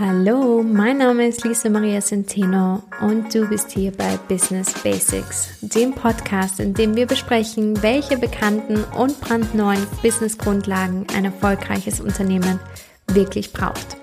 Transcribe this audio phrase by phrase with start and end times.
[0.00, 5.92] Hallo, mein Name ist Lisa Maria Centeno und du bist hier bei Business Basics, dem
[5.92, 12.60] Podcast, in dem wir besprechen, welche bekannten und brandneuen Businessgrundlagen ein erfolgreiches Unternehmen
[13.08, 13.96] wirklich braucht.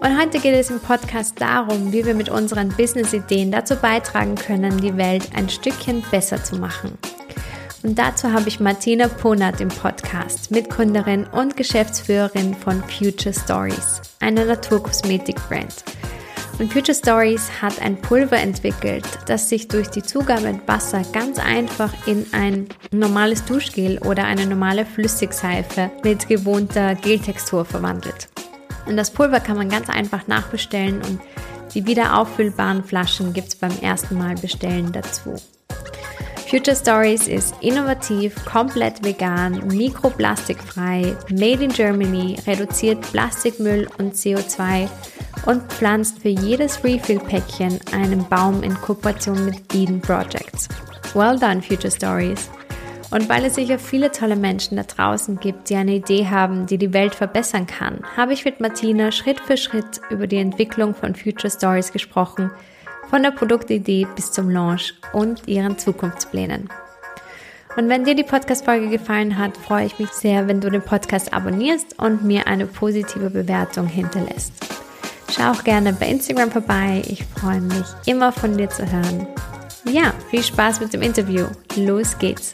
[0.00, 4.80] Und heute geht es im Podcast darum, wie wir mit unseren Business-Ideen dazu beitragen können,
[4.80, 6.96] die Welt ein Stückchen besser zu machen.
[7.86, 14.44] Und dazu habe ich Martina Ponat im Podcast, Mitgründerin und Geschäftsführerin von Future Stories, einer
[14.44, 15.84] Naturkosmetik-Brand.
[16.58, 21.38] Und Future Stories hat ein Pulver entwickelt, das sich durch die Zugabe mit Wasser ganz
[21.38, 28.28] einfach in ein normales Duschgel oder eine normale Flüssigseife mit gewohnter Geltextur verwandelt.
[28.86, 31.20] Und das Pulver kann man ganz einfach nachbestellen und
[31.74, 35.36] die wieder auffüllbaren Flaschen gibt es beim ersten Mal bestellen dazu.
[36.48, 44.88] Future Stories ist innovativ, komplett vegan, mikroplastikfrei, made in Germany, reduziert Plastikmüll und CO2
[45.46, 50.68] und pflanzt für jedes Refill-Päckchen einen Baum in Kooperation mit Eden Projects.
[51.14, 52.48] Well done, Future Stories!
[53.10, 56.78] Und weil es sicher viele tolle Menschen da draußen gibt, die eine Idee haben, die
[56.78, 61.16] die Welt verbessern kann, habe ich mit Martina Schritt für Schritt über die Entwicklung von
[61.16, 62.52] Future Stories gesprochen–
[63.10, 66.68] von der Produktidee bis zum Launch und ihren Zukunftsplänen.
[67.76, 71.34] Und wenn dir die Podcast-Folge gefallen hat, freue ich mich sehr, wenn du den Podcast
[71.34, 74.52] abonnierst und mir eine positive Bewertung hinterlässt.
[75.30, 77.02] Schau auch gerne bei Instagram vorbei.
[77.06, 79.26] Ich freue mich, immer von dir zu hören.
[79.84, 81.46] Ja, viel Spaß mit dem Interview.
[81.76, 82.52] Los geht's.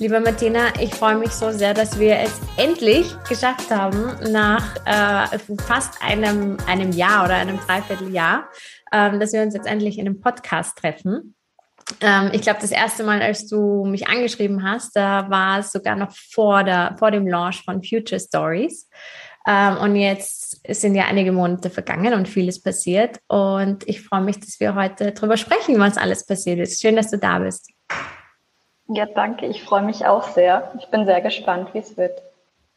[0.00, 5.38] Liebe Martina, ich freue mich so sehr, dass wir es endlich geschafft haben, nach äh,
[5.66, 8.48] fast einem, einem Jahr oder einem Dreivierteljahr,
[8.92, 11.34] ähm, dass wir uns jetzt endlich in einem Podcast treffen.
[12.00, 15.96] Ähm, ich glaube, das erste Mal, als du mich angeschrieben hast, da war es sogar
[15.96, 18.88] noch vor, der, vor dem Launch von Future Stories.
[19.48, 23.18] Ähm, und jetzt sind ja einige Monate vergangen und vieles passiert.
[23.26, 26.80] Und ich freue mich, dass wir heute darüber sprechen, was alles passiert ist.
[26.80, 27.68] Schön, dass du da bist.
[28.88, 29.46] Ja, danke.
[29.46, 30.72] Ich freue mich auch sehr.
[30.78, 32.22] Ich bin sehr gespannt, wie es wird.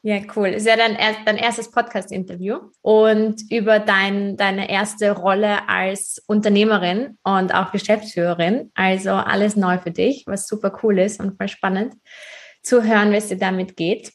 [0.04, 0.48] Ja, cool.
[0.48, 7.54] Ist ja dein, dein erstes Podcast-Interview und über dein, deine erste Rolle als Unternehmerin und
[7.54, 8.72] auch Geschäftsführerin.
[8.74, 11.94] Also alles neu für dich, was super cool ist und voll spannend
[12.64, 14.12] zu hören, wie es dir damit geht.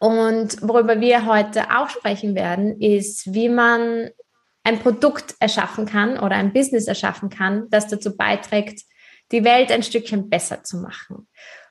[0.00, 4.10] Und worüber wir heute auch sprechen werden, ist, wie man
[4.64, 8.82] ein Produkt erschaffen kann oder ein Business erschaffen kann, das dazu beiträgt,
[9.32, 11.28] die Welt ein Stückchen besser zu machen.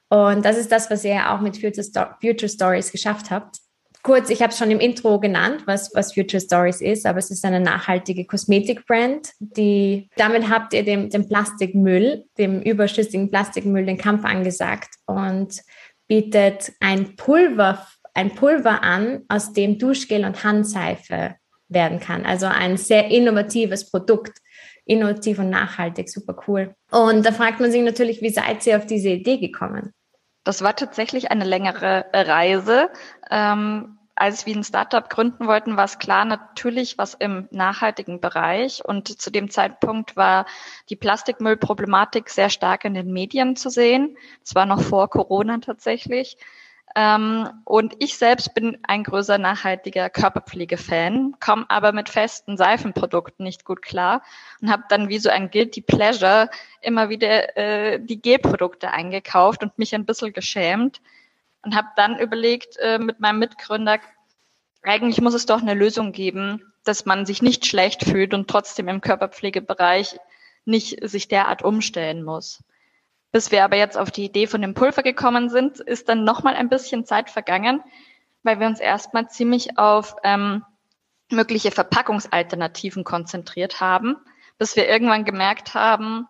[0.09, 3.57] Und das ist das, was ihr auch mit Future, Sto Future Stories geschafft habt.
[4.03, 7.29] Kurz, ich habe es schon im Intro genannt, was, was Future Stories ist, aber es
[7.29, 13.97] ist eine nachhaltige Kosmetikbrand, die damit habt ihr dem, dem Plastikmüll, dem überschüssigen Plastikmüll den
[13.97, 15.62] Kampf angesagt und
[16.07, 21.35] bietet ein Pulver, ein Pulver an, aus dem Duschgel und Handseife
[21.68, 22.25] werden kann.
[22.25, 24.38] Also ein sehr innovatives Produkt,
[24.88, 26.74] innovativ und nachhaltig, super cool.
[26.92, 29.94] Und da fragt man sich natürlich, wie seid ihr auf diese Idee gekommen?
[30.44, 32.90] Das war tatsächlich eine längere Reise.
[33.30, 38.84] Ähm, als wir ein Startup gründen wollten, war es klar, natürlich was im nachhaltigen Bereich.
[38.84, 40.48] Und zu dem Zeitpunkt war
[40.90, 44.18] die Plastikmüllproblematik sehr stark in den Medien zu sehen.
[44.44, 46.38] Es war noch vor Corona tatsächlich.
[46.97, 53.66] Ähm, und ich selbst bin ein größer nachhaltiger Körperpflege-Fan, komme aber mit festen Seifenprodukten nicht
[53.66, 54.24] gut klar
[54.63, 56.50] und habe dann wie so ein Guilty Pleasure
[56.81, 61.00] immer wieder äh, die Gelprodukte eingekauft und mich ein bisschen geschämt
[61.62, 64.00] und habe dann überlegt äh, mit meinem Mitgründer,
[64.81, 68.88] eigentlich muss es doch eine Lösung geben, dass man sich nicht schlecht fühlt und trotzdem
[68.88, 70.18] im Körperpflegebereich
[70.66, 72.63] nicht sich derart umstellen muss.
[73.38, 76.56] Bis wir aber jetzt auf die Idee von dem Pulver gekommen sind, ist dann nochmal
[76.56, 77.84] ein bisschen Zeit vergangen,
[78.42, 80.66] weil wir uns erstmal ziemlich auf ähm,
[81.30, 84.16] mögliche Verpackungsalternativen konzentriert haben,
[84.58, 86.25] bis wir irgendwann gemerkt haben,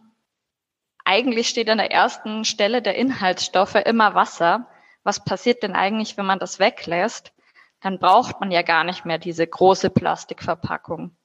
[1.05, 4.67] eigentlich steht an der ersten Stelle der Inhaltsstoffe immer Wasser.
[5.03, 7.31] Was passiert denn eigentlich, wenn man das weglässt?
[7.79, 11.15] Dann braucht man ja gar nicht mehr diese große Plastikverpackung.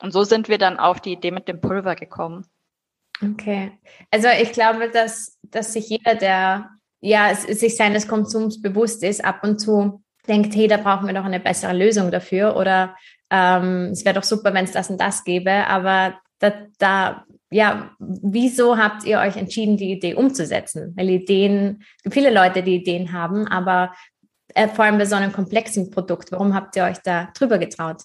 [0.00, 2.46] Und so sind wir dann auf die Idee mit dem Pulver gekommen.
[3.22, 3.72] Okay.
[4.10, 6.70] Also ich glaube, dass, dass sich jeder, der
[7.00, 11.24] ja sich seines Konsums bewusst ist, ab und zu denkt, hey, da brauchen wir doch
[11.24, 12.96] eine bessere Lösung dafür oder
[13.30, 17.90] ähm, es wäre doch super, wenn es das und das gäbe, aber da, da, ja,
[17.98, 20.94] wieso habt ihr euch entschieden, die Idee umzusetzen?
[20.96, 23.94] Weil Ideen, viele Leute, die Ideen haben, aber
[24.54, 28.02] äh, vor allem bei so einem komplexen Produkt, warum habt ihr euch da drüber getraut?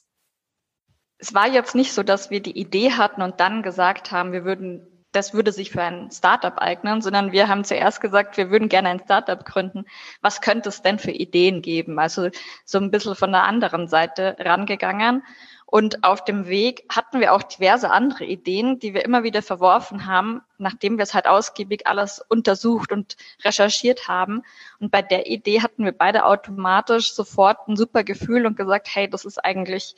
[1.20, 4.44] Es war jetzt nicht so, dass wir die Idee hatten und dann gesagt haben, wir
[4.44, 8.68] würden das würde sich für ein Startup eignen, sondern wir haben zuerst gesagt, wir würden
[8.68, 9.86] gerne ein Startup gründen.
[10.22, 12.00] Was könnte es denn für Ideen geben?
[12.00, 12.30] Also
[12.66, 15.24] so ein bisschen von der anderen Seite rangegangen.
[15.66, 20.06] Und auf dem Weg hatten wir auch diverse andere Ideen, die wir immer wieder verworfen
[20.06, 24.44] haben, nachdem wir es halt ausgiebig alles untersucht und recherchiert haben.
[24.80, 29.10] Und bei der Idee hatten wir beide automatisch sofort ein super Gefühl und gesagt, hey,
[29.10, 29.96] das ist eigentlich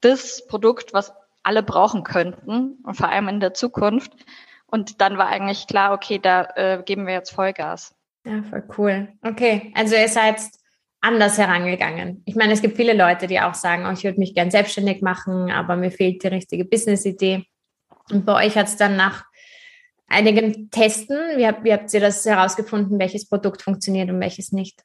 [0.00, 4.12] das Produkt, was alle brauchen könnten und vor allem in der Zukunft.
[4.66, 7.94] Und dann war eigentlich klar, okay, da äh, geben wir jetzt Vollgas.
[8.24, 9.08] Ja, voll cool.
[9.22, 10.40] Okay, also ihr seid
[11.00, 12.22] anders herangegangen.
[12.26, 15.02] Ich meine, es gibt viele Leute, die auch sagen, oh, ich würde mich gern selbstständig
[15.02, 17.44] machen, aber mir fehlt die richtige Business-Idee.
[18.10, 19.24] Und bei euch hat es dann nach
[20.06, 24.82] einigen Testen, wie habt, wie habt ihr das herausgefunden, welches Produkt funktioniert und welches nicht?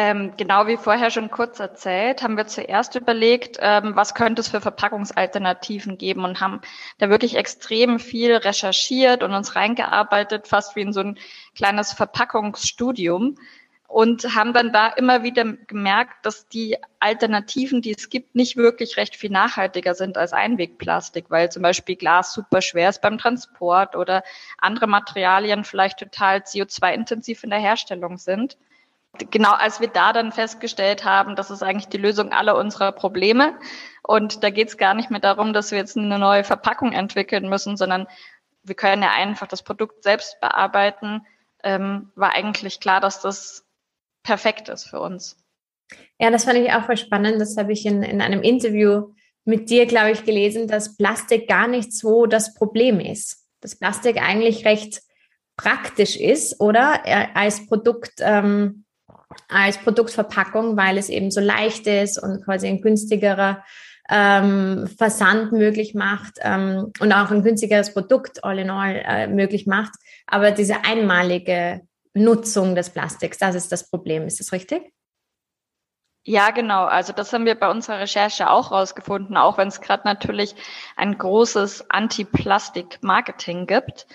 [0.00, 4.46] Ähm, genau wie vorher schon kurz erzählt, haben wir zuerst überlegt, ähm, was könnte es
[4.46, 6.60] für Verpackungsalternativen geben und haben
[6.98, 11.18] da wirklich extrem viel recherchiert und uns reingearbeitet, fast wie in so ein
[11.56, 13.38] kleines Verpackungsstudium
[13.88, 18.98] und haben dann da immer wieder gemerkt, dass die Alternativen, die es gibt, nicht wirklich
[18.98, 23.96] recht viel nachhaltiger sind als Einwegplastik, weil zum Beispiel Glas super schwer ist beim Transport
[23.96, 24.22] oder
[24.58, 28.56] andere Materialien vielleicht total CO2-intensiv in der Herstellung sind
[29.30, 33.58] genau als wir da dann festgestellt haben, das ist eigentlich die Lösung aller unserer Probleme.
[34.02, 37.48] Und da geht es gar nicht mehr darum, dass wir jetzt eine neue Verpackung entwickeln
[37.48, 38.06] müssen, sondern
[38.62, 41.26] wir können ja einfach das Produkt selbst bearbeiten.
[41.62, 43.66] Ähm, war eigentlich klar, dass das
[44.22, 45.36] perfekt ist für uns.
[46.18, 47.40] Ja, das fand ich auch voll spannend.
[47.40, 49.12] Das habe ich in, in einem Interview
[49.44, 53.46] mit dir, glaube ich, gelesen, dass Plastik gar nicht so das Problem ist.
[53.60, 55.00] Dass Plastik eigentlich recht
[55.56, 57.00] praktisch ist, oder?
[57.34, 58.84] Als Produkt ähm,
[59.48, 63.64] als Produktverpackung, weil es eben so leicht ist und quasi ein günstigerer
[64.08, 69.66] ähm, Versand möglich macht ähm, und auch ein günstigeres Produkt all in all äh, möglich
[69.66, 69.92] macht.
[70.26, 71.82] Aber diese einmalige
[72.14, 74.26] Nutzung des Plastiks, das ist das Problem.
[74.26, 74.92] Ist das richtig?
[76.24, 76.84] Ja, genau.
[76.84, 80.54] Also das haben wir bei unserer Recherche auch rausgefunden, auch wenn es gerade natürlich
[80.96, 84.06] ein großes Anti-Plastik-Marketing gibt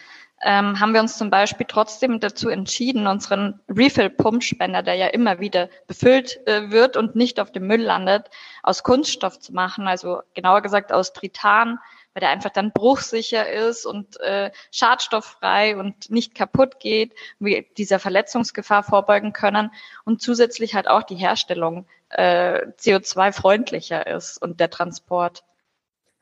[0.44, 5.69] ähm, haben wir uns zum Beispiel trotzdem dazu entschieden, unseren Refill-Pumpspender, der ja immer wieder
[5.88, 8.30] befüllt äh, wird und nicht auf dem Müll landet,
[8.62, 11.80] aus Kunststoff zu machen, also genauer gesagt aus Tritan,
[12.13, 18.00] weil der einfach dann bruchsicher ist und äh, schadstofffrei und nicht kaputt geht, wir dieser
[18.00, 19.72] Verletzungsgefahr vorbeugen können
[20.04, 25.44] und zusätzlich halt auch die Herstellung äh, CO2-freundlicher ist und der Transport.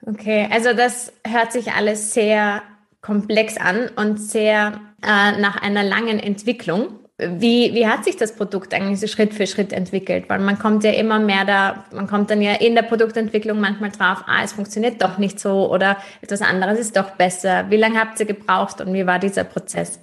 [0.05, 2.63] Okay, also das hört sich alles sehr
[3.01, 6.99] komplex an und sehr äh, nach einer langen Entwicklung.
[7.17, 10.27] Wie, wie hat sich das Produkt eigentlich so Schritt für Schritt entwickelt?
[10.27, 13.91] Weil man kommt ja immer mehr da, man kommt dann ja in der Produktentwicklung manchmal
[13.91, 17.69] drauf, ah, es funktioniert doch nicht so oder etwas anderes ist doch besser.
[17.69, 19.99] Wie lange habt ihr gebraucht und wie war dieser Prozess?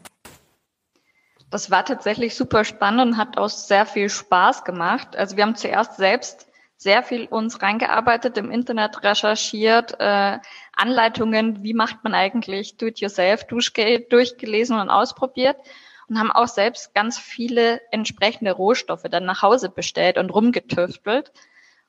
[1.51, 5.17] Das war tatsächlich super spannend und hat auch sehr viel Spaß gemacht.
[5.17, 6.47] Also wir haben zuerst selbst
[6.77, 10.39] sehr viel uns reingearbeitet, im Internet recherchiert, äh,
[10.79, 15.57] Anleitungen, wie macht man eigentlich Do-it-yourself, durchgelesen und ausprobiert
[16.09, 21.33] und haben auch selbst ganz viele entsprechende Rohstoffe dann nach Hause bestellt und rumgetüftelt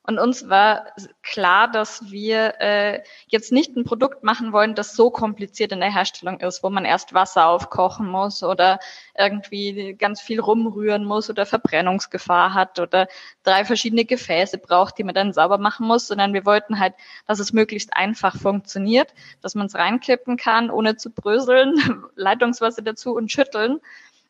[0.10, 0.88] und uns war
[1.22, 5.94] klar, dass wir äh, jetzt nicht ein Produkt machen wollen, das so kompliziert in der
[5.94, 8.80] Herstellung ist, wo man erst Wasser aufkochen muss oder
[9.16, 13.08] irgendwie ganz viel rumrühren muss oder Verbrennungsgefahr hat oder
[13.44, 16.96] drei verschiedene Gefäße braucht, die man dann sauber machen muss, sondern wir wollten halt,
[17.28, 21.76] dass es möglichst einfach funktioniert, dass man es reinkippen kann, ohne zu bröseln,
[22.16, 23.80] Leitungswasser dazu und schütteln.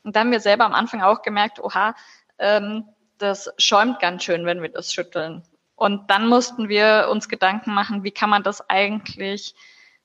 [0.04, 1.96] Und dann haben wir selber am Anfang auch gemerkt, oha,
[2.38, 2.84] ähm,
[3.18, 5.44] das schäumt ganz schön, wenn wir das schütteln.
[5.80, 9.56] Und dann mussten wir uns Gedanken machen, wie kann man das eigentlich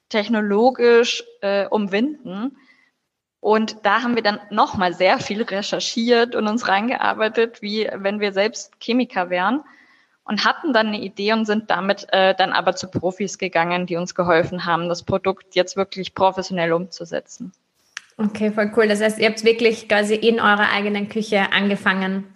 [0.08, 2.56] technologisch äh, umwinden.
[3.40, 8.32] Und da haben wir dann nochmal sehr viel recherchiert und uns reingearbeitet, wie wenn wir
[8.32, 9.64] selbst Chemiker wären
[10.22, 13.96] und hatten dann eine Idee und sind damit äh, dann aber zu Profis gegangen, die
[13.96, 17.52] uns geholfen haben, das Produkt jetzt wirklich professionell umzusetzen.
[18.16, 18.86] Okay, voll cool.
[18.86, 22.32] Das heißt, ihr habt wirklich quasi in eurer eigenen Küche angefangen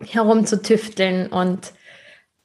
[0.00, 1.72] herumzutüfteln und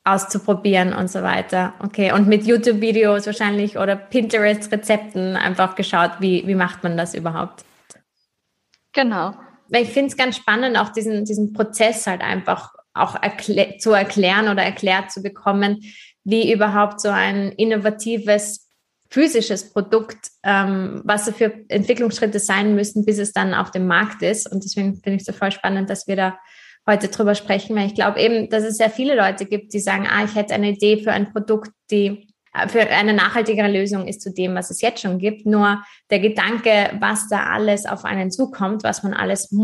[0.06, 1.74] auszuprobieren und so weiter.
[1.80, 7.66] Okay, und mit YouTube-Videos wahrscheinlich oder Pinterest-Rezepten einfach geschaut, wie, wie macht man das überhaupt?
[8.94, 9.34] Genau.
[9.70, 14.48] Ich finde es ganz spannend, auch diesen, diesen Prozess halt einfach auch erklä zu erklären
[14.48, 15.82] oder erklärt zu bekommen,
[16.24, 18.70] wie überhaupt so ein innovatives
[19.10, 24.52] physisches Produkt, ähm, was für Entwicklungsschritte sein müssen, bis es dann auf dem Markt ist.
[24.52, 26.40] Und deswegen finde ich es so voll spannend, dass wir da
[26.88, 30.08] heute drüber sprechen, weil ich glaube eben, dass es sehr viele Leute gibt, die sagen,
[30.10, 34.22] ah, ich hätte eine Idee für ein Produkt, die äh, für eine nachhaltigere Lösung ist
[34.22, 35.46] zu dem, was es jetzt schon gibt.
[35.46, 39.56] Nur der Gedanke, was da alles auf einen zukommt, was man alles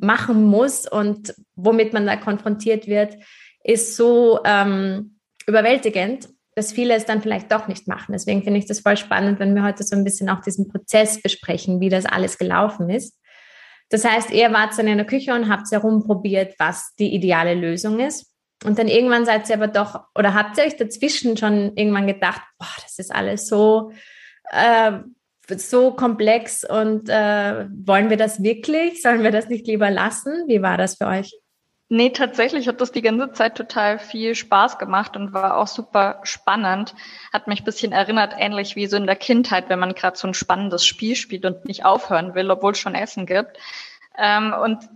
[0.00, 3.16] machen muss und womit man da konfrontiert wird,
[3.62, 8.12] ist so ähm, überwältigend, dass viele es dann vielleicht doch nicht machen.
[8.12, 11.20] Deswegen finde ich das voll spannend, wenn wir heute so ein bisschen auch diesen Prozess
[11.20, 13.18] besprechen, wie das alles gelaufen ist.
[13.90, 18.00] Das heißt, ihr wart dann in der Küche und habt herumprobiert, was die ideale Lösung
[18.00, 18.32] ist.
[18.64, 22.40] Und dann irgendwann seid ihr aber doch, oder habt ihr euch dazwischen schon irgendwann gedacht,
[22.58, 23.92] boah, das ist alles so,
[24.50, 24.92] äh,
[25.56, 29.02] so komplex und äh, wollen wir das wirklich?
[29.02, 30.44] Sollen wir das nicht lieber lassen?
[30.46, 31.32] Wie war das für euch?
[31.96, 36.18] Nee, tatsächlich hat das die ganze Zeit total viel Spaß gemacht und war auch super
[36.24, 36.92] spannend.
[37.32, 40.34] Hat mich bisschen erinnert, ähnlich wie so in der Kindheit, wenn man gerade so ein
[40.34, 43.58] spannendes Spiel spielt und nicht aufhören will, obwohl es schon Essen gibt.
[44.18, 44.88] Ähm, und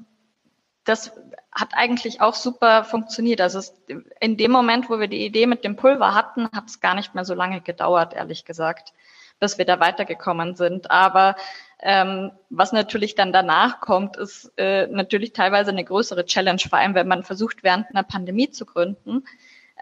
[0.83, 1.13] das
[1.53, 3.41] hat eigentlich auch super funktioniert.
[3.41, 3.75] Also es,
[4.19, 7.15] in dem Moment, wo wir die Idee mit dem Pulver hatten, hat es gar nicht
[7.15, 8.93] mehr so lange gedauert, ehrlich gesagt,
[9.39, 10.91] bis wir da weitergekommen sind.
[10.91, 11.37] Aber
[11.81, 16.95] ähm, was natürlich dann danach kommt, ist äh, natürlich teilweise eine größere Challenge, vor allem
[16.95, 19.25] wenn man versucht, während einer Pandemie zu gründen.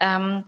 [0.00, 0.44] Ähm,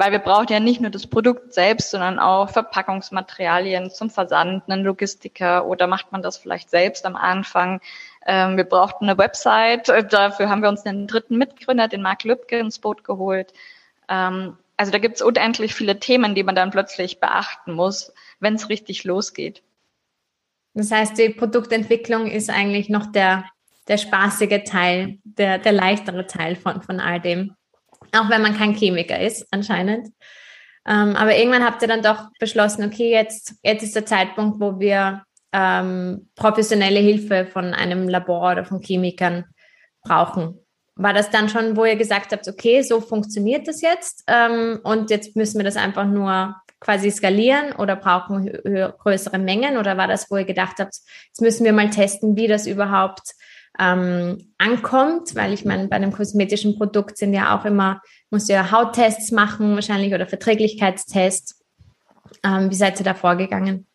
[0.00, 4.82] weil wir brauchen ja nicht nur das Produkt selbst, sondern auch Verpackungsmaterialien zum Versand, einen
[4.82, 7.82] Logistiker oder macht man das vielleicht selbst am Anfang.
[8.26, 12.24] Ähm, wir brauchten eine Website, äh, dafür haben wir uns einen dritten Mitgründer, den Marc
[12.24, 13.52] Lübke, ins Boot geholt.
[14.08, 18.54] Ähm, also da gibt es unendlich viele Themen, die man dann plötzlich beachten muss, wenn
[18.54, 19.62] es richtig losgeht.
[20.74, 23.44] Das heißt, die Produktentwicklung ist eigentlich noch der,
[23.88, 27.54] der spaßige Teil, der, der leichtere Teil von, von all dem.
[28.12, 30.08] Auch wenn man kein Chemiker ist, anscheinend.
[30.86, 34.78] Ähm, aber irgendwann habt ihr dann doch beschlossen, okay, jetzt, jetzt ist der Zeitpunkt, wo
[34.78, 39.44] wir ähm, professionelle Hilfe von einem Labor oder von Chemikern
[40.02, 40.58] brauchen.
[40.94, 45.10] War das dann schon, wo ihr gesagt habt, okay, so funktioniert das jetzt ähm, und
[45.10, 49.76] jetzt müssen wir das einfach nur quasi skalieren oder brauchen größere Mengen?
[49.76, 50.94] Oder war das, wo ihr gedacht habt,
[51.26, 53.34] jetzt müssen wir mal testen, wie das überhaupt
[53.78, 55.34] ähm, ankommt?
[55.34, 59.74] Weil ich meine, bei einem kosmetischen Produkt sind ja auch immer, muss ja Hauttests machen
[59.74, 61.62] wahrscheinlich oder Verträglichkeitstests.
[62.42, 63.86] Ähm, wie seid ihr da vorgegangen?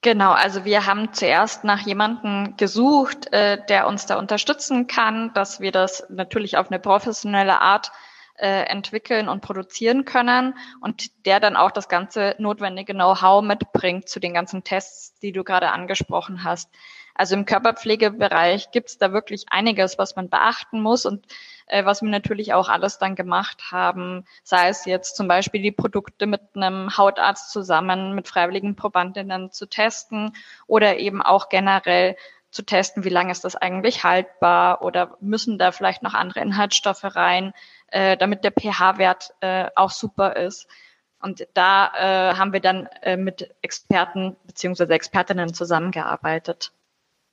[0.00, 5.58] Genau, also wir haben zuerst nach jemandem gesucht, äh, der uns da unterstützen kann, dass
[5.58, 7.90] wir das natürlich auf eine professionelle Art
[8.38, 14.20] äh, entwickeln und produzieren können und der dann auch das ganze notwendige Know-how mitbringt zu
[14.20, 16.70] den ganzen Tests, die du gerade angesprochen hast.
[17.14, 21.26] Also im Körperpflegebereich gibt es da wirklich einiges, was man beachten muss und
[21.66, 25.72] äh, was wir natürlich auch alles dann gemacht haben, sei es jetzt zum Beispiel die
[25.72, 30.32] Produkte mit einem Hautarzt zusammen, mit freiwilligen Probandinnen zu testen
[30.68, 32.16] oder eben auch generell
[32.58, 37.04] zu testen, wie lange ist das eigentlich haltbar oder müssen da vielleicht noch andere Inhaltsstoffe
[37.04, 37.52] rein,
[37.86, 40.66] äh, damit der pH-Wert äh, auch super ist.
[41.22, 46.72] Und da äh, haben wir dann äh, mit Experten beziehungsweise Expertinnen zusammengearbeitet.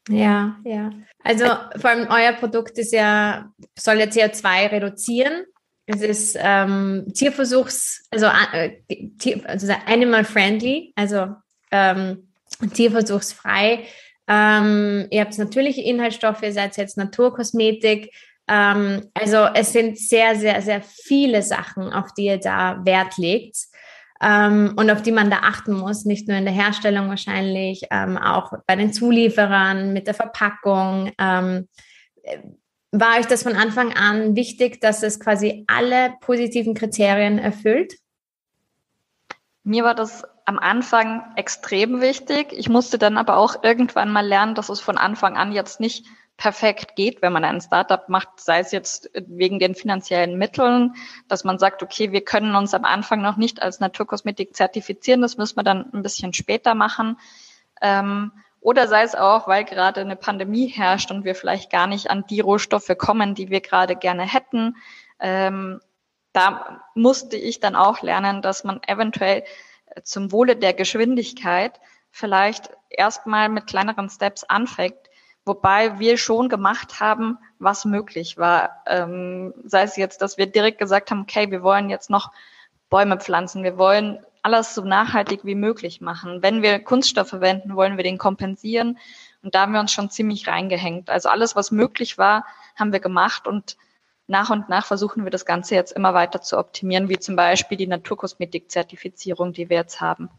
[0.09, 0.91] Ja, ja.
[1.23, 5.45] Also vor allem euer Produkt ist ja, soll ja CO2 reduzieren.
[5.87, 8.79] Es ist ähm, Tierversuchs, also, äh,
[9.45, 11.35] also animal friendly, also
[11.71, 12.27] ähm,
[12.75, 13.85] tierversuchsfrei.
[14.27, 18.13] Ähm, ihr habt natürliche Inhaltsstoffe, ihr seid jetzt Naturkosmetik.
[18.47, 23.57] Ähm, also es sind sehr, sehr, sehr viele Sachen, auf die ihr da Wert legt
[24.21, 28.17] ähm, und auf die man da achten muss, nicht nur in der Herstellung wahrscheinlich, ähm,
[28.17, 31.11] auch bei den Zulieferern, mit der Verpackung.
[31.19, 31.67] Ähm,
[32.91, 37.93] war euch das von Anfang an wichtig, dass es quasi alle positiven Kriterien erfüllt?
[39.63, 42.53] Mir war das am Anfang extrem wichtig.
[42.53, 46.05] Ich musste dann aber auch irgendwann mal lernen, dass es von Anfang an jetzt nicht
[46.37, 50.93] perfekt geht, wenn man ein Startup macht, sei es jetzt wegen den finanziellen Mitteln,
[51.27, 55.37] dass man sagt, okay, wir können uns am Anfang noch nicht als Naturkosmetik zertifizieren, das
[55.37, 57.17] müssen wir dann ein bisschen später machen.
[57.81, 62.09] Ähm, oder sei es auch, weil gerade eine Pandemie herrscht und wir vielleicht gar nicht
[62.09, 64.75] an die Rohstoffe kommen, die wir gerade gerne hätten.
[65.19, 65.79] Ähm,
[66.33, 69.43] da musste ich dann auch lernen, dass man eventuell
[70.03, 71.79] zum Wohle der Geschwindigkeit
[72.11, 74.97] vielleicht erstmal mit kleineren Steps anfängt,
[75.45, 78.81] Wobei wir schon gemacht haben, was möglich war.
[78.87, 82.31] Ähm, sei es jetzt, dass wir direkt gesagt haben, okay, wir wollen jetzt noch
[82.89, 86.41] Bäume pflanzen, wir wollen alles so nachhaltig wie möglich machen.
[86.41, 88.97] Wenn wir Kunststoff verwenden, wollen wir den kompensieren.
[89.43, 91.11] Und da haben wir uns schon ziemlich reingehängt.
[91.11, 93.77] Also alles, was möglich war, haben wir gemacht und
[94.27, 97.77] nach und nach versuchen wir das Ganze jetzt immer weiter zu optimieren, wie zum Beispiel
[97.77, 100.29] die Naturkosmetik-Zertifizierung, die wir jetzt haben.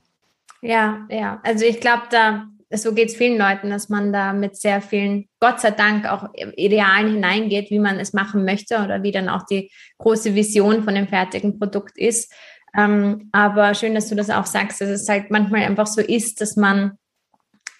[0.60, 1.40] Ja, ja.
[1.44, 5.28] Also ich glaube, da so geht es vielen Leuten, dass man da mit sehr vielen,
[5.38, 9.44] Gott sei Dank, auch Idealen hineingeht, wie man es machen möchte oder wie dann auch
[9.44, 12.32] die große Vision von dem fertigen Produkt ist.
[12.76, 16.40] Ähm, aber schön, dass du das auch sagst, dass es halt manchmal einfach so ist,
[16.40, 16.98] dass man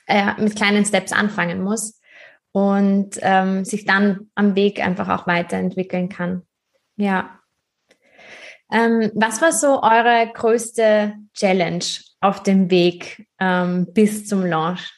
[0.06, 2.00] äh, mit kleinen Steps anfangen muss
[2.56, 6.40] und ähm, sich dann am Weg einfach auch weiterentwickeln kann.
[6.96, 7.38] Ja.
[8.72, 11.84] Ähm, was war so eure größte Challenge
[12.22, 14.90] auf dem Weg ähm, bis zum Launch?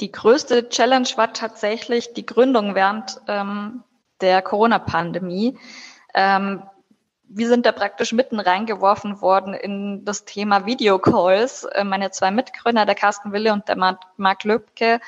[0.00, 3.84] Die größte Challenge war tatsächlich die Gründung während ähm,
[4.20, 5.56] der Corona-Pandemie.
[6.12, 6.64] Ähm,
[7.22, 11.62] wir sind da praktisch mitten reingeworfen worden in das Thema Videocalls.
[11.66, 14.98] Äh, meine zwei Mitgründer, der Carsten Wille und der Marc Löbke,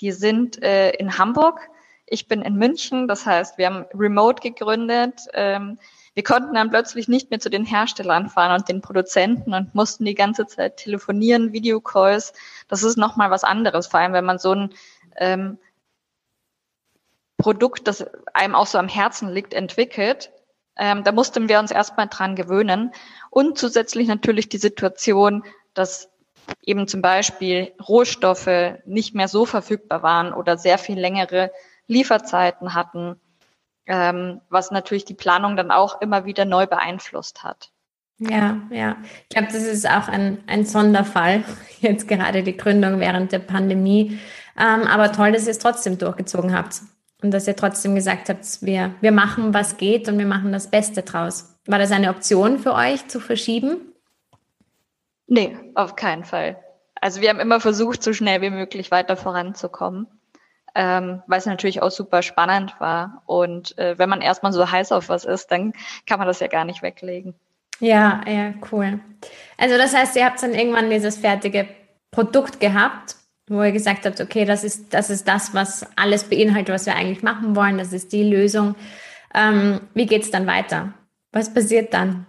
[0.00, 1.60] die sind äh, in Hamburg.
[2.06, 3.08] Ich bin in München.
[3.08, 5.20] Das heißt, wir haben Remote gegründet.
[5.34, 5.78] Ähm,
[6.14, 10.04] wir konnten dann plötzlich nicht mehr zu den Herstellern fahren und den Produzenten und mussten
[10.04, 12.32] die ganze Zeit telefonieren, Videocalls.
[12.68, 14.74] Das ist nochmal was anderes, vor allem wenn man so ein
[15.16, 15.58] ähm,
[17.36, 20.32] Produkt, das einem auch so am Herzen liegt, entwickelt
[20.78, 22.92] ähm, da mussten wir uns erstmal dran gewöhnen.
[23.30, 26.08] Und zusätzlich natürlich die Situation, dass
[26.62, 31.50] eben zum Beispiel Rohstoffe nicht mehr so verfügbar waren oder sehr viel längere
[31.86, 33.20] Lieferzeiten hatten,
[33.86, 37.70] ähm, was natürlich die Planung dann auch immer wieder neu beeinflusst hat.
[38.18, 38.96] Ja, ja.
[39.22, 41.44] Ich glaube, das ist auch ein, ein Sonderfall,
[41.80, 44.18] jetzt gerade die Gründung während der Pandemie.
[44.58, 46.80] Ähm, aber toll, dass ihr es trotzdem durchgezogen habt.
[47.22, 50.70] Und dass ihr trotzdem gesagt habt, wir, wir machen, was geht und wir machen das
[50.70, 51.56] Beste draus.
[51.66, 53.92] War das eine Option für euch zu verschieben?
[55.28, 56.62] Nee, auf keinen Fall.
[57.00, 60.08] Also wir haben immer versucht, so schnell wie möglich weiter voranzukommen,
[60.74, 63.22] ähm, weil es natürlich auch super spannend war.
[63.26, 65.72] Und äh, wenn man erstmal so heiß auf was ist, dann
[66.06, 67.34] kann man das ja gar nicht weglegen.
[67.78, 68.98] Ja, ja, cool.
[69.56, 71.68] Also das heißt, ihr habt dann irgendwann dieses fertige
[72.10, 73.14] Produkt gehabt
[73.48, 76.94] wo ihr gesagt habt, okay, das ist, das ist das, was alles beinhaltet, was wir
[76.94, 78.74] eigentlich machen wollen, das ist die Lösung.
[79.34, 80.92] Ähm, wie geht es dann weiter?
[81.32, 82.26] Was passiert dann?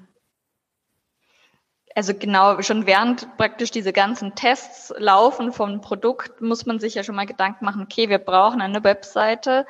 [1.99, 7.03] Also genau, schon während praktisch diese ganzen Tests laufen vom Produkt, muss man sich ja
[7.03, 9.65] schon mal Gedanken machen, okay, wir brauchen eine Webseite,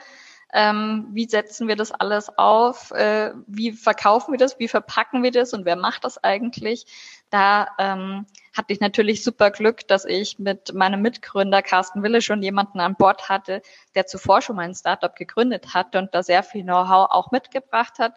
[0.54, 5.32] ähm, wie setzen wir das alles auf, äh, wie verkaufen wir das, wie verpacken wir
[5.32, 6.86] das und wer macht das eigentlich.
[7.32, 12.44] Da ähm, hatte ich natürlich super Glück, dass ich mit meinem Mitgründer Carsten Wille schon
[12.44, 13.64] jemanden an Bord hatte,
[13.96, 17.98] der zuvor schon mal ein Startup gegründet hatte und da sehr viel Know-how auch mitgebracht
[17.98, 18.14] hat.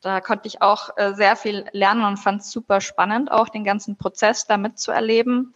[0.00, 3.64] Da konnte ich auch äh, sehr viel lernen und fand es super spannend, auch den
[3.64, 5.54] ganzen Prozess da mitzuerleben.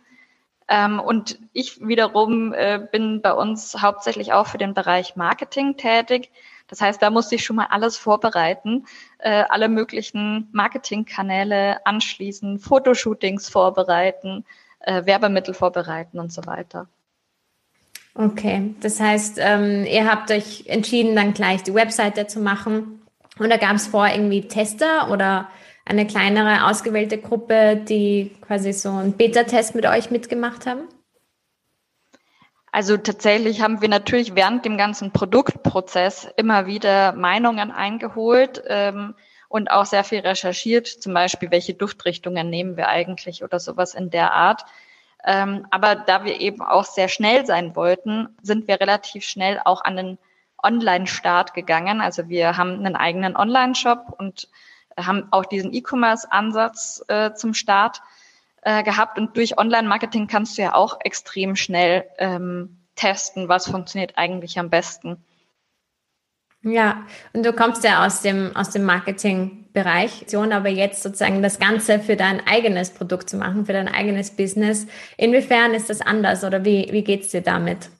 [0.68, 6.30] Ähm, und ich wiederum äh, bin bei uns hauptsächlich auch für den Bereich Marketing tätig.
[6.68, 8.86] Das heißt, da musste ich schon mal alles vorbereiten,
[9.18, 14.44] äh, alle möglichen Marketingkanäle anschließen, Fotoshootings vorbereiten,
[14.86, 16.88] Werbemittel vorbereiten und so weiter.
[18.14, 23.03] Okay, das heißt, ähm, ihr habt euch entschieden, dann gleich die Webseite zu machen.
[23.38, 25.48] Und da gab es vor irgendwie Tester oder
[25.84, 30.88] eine kleinere ausgewählte Gruppe, die quasi so einen Beta-Test mit euch mitgemacht haben?
[32.72, 39.14] Also tatsächlich haben wir natürlich während dem ganzen Produktprozess immer wieder Meinungen eingeholt ähm,
[39.48, 44.10] und auch sehr viel recherchiert, zum Beispiel, welche Duftrichtungen nehmen wir eigentlich oder sowas in
[44.10, 44.64] der Art.
[45.24, 49.84] Ähm, aber da wir eben auch sehr schnell sein wollten, sind wir relativ schnell auch
[49.84, 50.18] an den
[50.64, 52.00] Online-Start gegangen.
[52.00, 54.48] Also wir haben einen eigenen Online-Shop und
[54.96, 58.00] haben auch diesen E-Commerce-Ansatz äh, zum Start
[58.62, 59.18] äh, gehabt.
[59.18, 64.70] Und durch Online-Marketing kannst du ja auch extrem schnell ähm, testen, was funktioniert eigentlich am
[64.70, 65.22] besten.
[66.62, 72.00] Ja, und du kommst ja aus dem, aus dem Marketingbereich, aber jetzt sozusagen das Ganze
[72.00, 74.86] für dein eigenes Produkt zu machen, für dein eigenes Business.
[75.18, 77.90] Inwiefern ist das anders oder wie, wie es dir damit?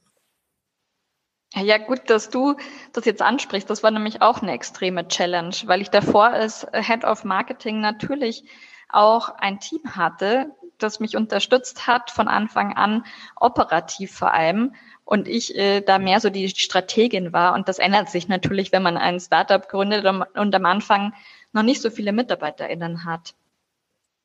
[1.57, 2.57] Ja, gut, dass du
[2.93, 3.71] das jetzt ansprichst.
[3.71, 8.45] Das war nämlich auch eine extreme Challenge, weil ich davor als Head of Marketing natürlich
[8.89, 13.05] auch ein Team hatte, das mich unterstützt hat von Anfang an,
[13.37, 14.75] operativ vor allem.
[15.05, 17.55] Und ich äh, da mehr so die Strategin war.
[17.55, 21.15] Und das ändert sich natürlich, wenn man ein Startup gründet und am Anfang
[21.53, 23.35] noch nicht so viele MitarbeiterInnen hat.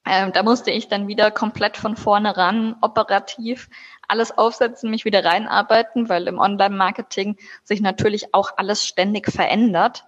[0.06, 3.70] Ähm, da musste ich dann wieder komplett von vorne ran, operativ
[4.08, 10.06] alles aufsetzen, mich wieder reinarbeiten, weil im Online-Marketing sich natürlich auch alles ständig verändert.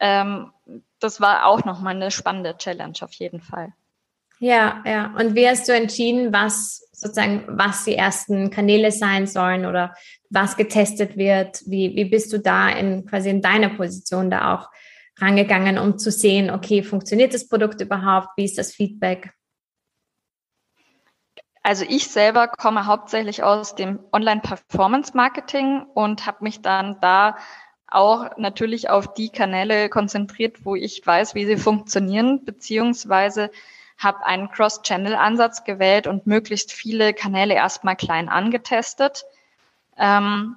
[0.00, 0.52] Ähm,
[1.00, 3.72] das war auch nochmal eine spannende Challenge auf jeden Fall.
[4.40, 5.14] Ja, ja.
[5.18, 9.94] Und wie hast du entschieden, was sozusagen, was die ersten Kanäle sein sollen oder
[10.30, 11.62] was getestet wird?
[11.66, 14.68] Wie, wie bist du da in quasi in deiner Position da auch
[15.20, 18.28] rangegangen, um zu sehen, okay, funktioniert das Produkt überhaupt?
[18.36, 19.32] Wie ist das Feedback?
[21.62, 27.36] Also ich selber komme hauptsächlich aus dem Online-Performance-Marketing und habe mich dann da
[27.86, 33.50] auch natürlich auf die Kanäle konzentriert, wo ich weiß, wie sie funktionieren, beziehungsweise
[33.98, 39.24] habe einen Cross-Channel-Ansatz gewählt und möglichst viele Kanäle erstmal klein angetestet.
[39.98, 40.56] Ähm,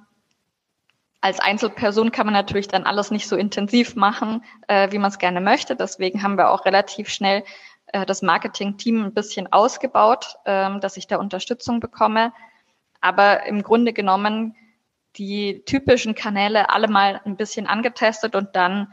[1.22, 5.18] als Einzelperson kann man natürlich dann alles nicht so intensiv machen, äh, wie man es
[5.18, 5.76] gerne möchte.
[5.76, 7.44] Deswegen haben wir auch relativ schnell
[7.86, 12.32] äh, das Marketing-Team ein bisschen ausgebaut, äh, dass ich da Unterstützung bekomme.
[13.00, 14.56] Aber im Grunde genommen
[15.16, 18.92] die typischen Kanäle alle mal ein bisschen angetestet und dann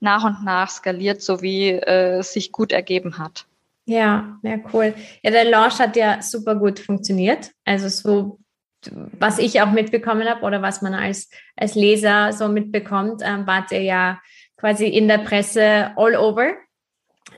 [0.00, 3.46] nach und nach skaliert, so wie äh, es sich gut ergeben hat.
[3.84, 4.94] Ja, ja, cool.
[5.22, 7.52] Ja, der Launch hat ja super gut funktioniert.
[7.64, 8.38] Also so,
[8.94, 13.72] was ich auch mitbekommen habe oder was man als, als Leser so mitbekommt, ähm, wart
[13.72, 14.20] ihr ja
[14.56, 16.54] quasi in der Presse all over,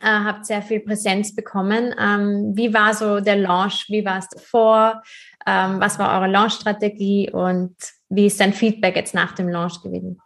[0.00, 1.94] äh, habt sehr viel Präsenz bekommen.
[1.98, 3.86] Ähm, wie war so der Launch?
[3.88, 5.02] Wie war es davor?
[5.46, 7.74] Ähm, was war eure Launch-Strategie und
[8.08, 10.20] wie ist dein Feedback jetzt nach dem Launch gewesen?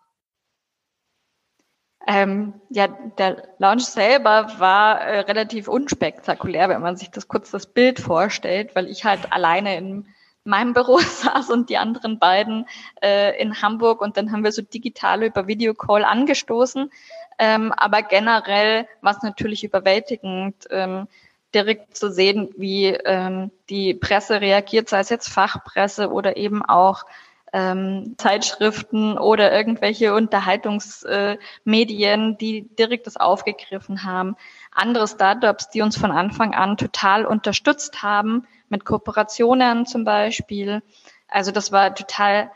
[2.07, 7.73] Ähm, ja, der Launch selber war äh, relativ unspektakulär, wenn man sich das kurz das
[7.73, 10.07] Bild vorstellt, weil ich halt alleine in
[10.45, 12.67] meinem Büro saß und die anderen beiden
[13.03, 16.91] äh, in Hamburg und dann haben wir so digital über Videocall angestoßen.
[17.39, 21.09] Ähm, aber generell war es natürlich überwältigend, ähm,
[21.55, 27.05] direkt zu sehen, wie ähm, die Presse reagiert, sei es jetzt Fachpresse oder eben auch
[27.53, 34.37] ähm, Zeitschriften oder irgendwelche Unterhaltungsmedien, äh, die direkt das aufgegriffen haben.
[34.75, 40.83] Andere Startups, die uns von Anfang an total unterstützt haben, mit Kooperationen zum Beispiel.
[41.29, 42.51] Also das war total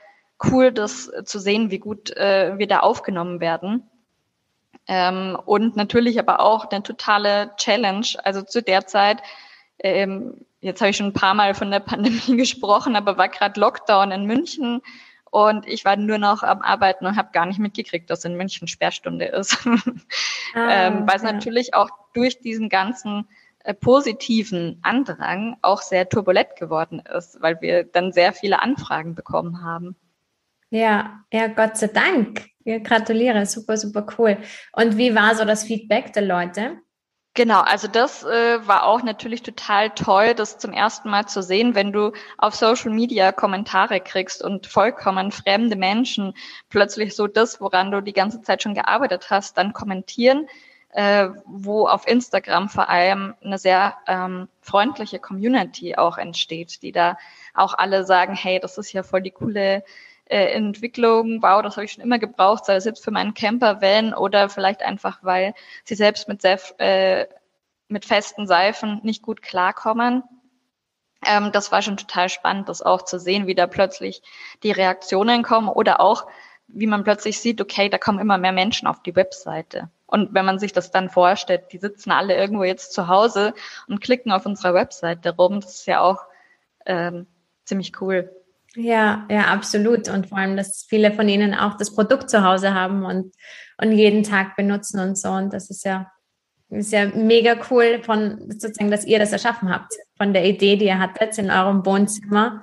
[0.44, 3.88] cool, das zu sehen, wie gut äh, wir da aufgenommen werden.
[4.88, 8.06] Ähm, und natürlich aber auch eine totale Challenge.
[8.22, 9.22] Also zu der Zeit
[9.78, 13.58] ähm, jetzt habe ich schon ein paar Mal von der Pandemie gesprochen, aber war gerade
[13.58, 14.82] Lockdown in München
[15.30, 18.68] und ich war nur noch am Arbeiten und habe gar nicht mitgekriegt, dass in München
[18.68, 19.58] Sperrstunde ist.
[20.54, 21.32] Ah, ähm, Weil es ja.
[21.32, 23.28] natürlich auch durch diesen ganzen
[23.60, 29.62] äh, positiven Andrang auch sehr turbulent geworden ist, weil wir dann sehr viele Anfragen bekommen
[29.62, 29.96] haben.
[30.70, 32.46] Ja, ja, Gott sei Dank.
[32.64, 34.38] Ja, gratuliere, super, super cool.
[34.72, 36.78] Und wie war so das Feedback der Leute?
[37.36, 41.74] Genau, also das äh, war auch natürlich total toll, das zum ersten Mal zu sehen,
[41.74, 46.32] wenn du auf Social Media Kommentare kriegst und vollkommen fremde Menschen
[46.70, 50.48] plötzlich so das, woran du die ganze Zeit schon gearbeitet hast, dann kommentieren,
[50.90, 57.18] äh, wo auf Instagram vor allem eine sehr ähm, freundliche Community auch entsteht, die da
[57.54, 59.84] auch alle sagen, hey, das ist ja voll die coole
[60.28, 64.14] äh, Entwicklung, wow, das habe ich schon immer gebraucht, sei es jetzt für meinen Camper-Van
[64.14, 67.26] oder vielleicht einfach, weil sie selbst mit, Sef, äh,
[67.88, 70.24] mit festen Seifen nicht gut klarkommen.
[71.24, 74.22] Ähm, das war schon total spannend, das auch zu sehen, wie da plötzlich
[74.62, 76.26] die Reaktionen kommen oder auch,
[76.68, 79.90] wie man plötzlich sieht, okay, da kommen immer mehr Menschen auf die Webseite.
[80.06, 83.54] Und wenn man sich das dann vorstellt, die sitzen alle irgendwo jetzt zu Hause
[83.88, 86.24] und klicken auf unserer Webseite rum, das ist ja auch
[86.86, 87.26] ähm,
[87.64, 88.30] ziemlich cool.
[88.76, 90.08] Ja, ja, absolut.
[90.08, 93.34] Und vor allem, dass viele von ihnen auch das Produkt zu Hause haben und,
[93.78, 95.30] und jeden Tag benutzen und so.
[95.30, 96.12] Und das ist ja,
[96.68, 99.94] ist ja mega cool von sozusagen, dass ihr das erschaffen habt.
[100.18, 102.62] Von der Idee, die ihr hattet in eurem Wohnzimmer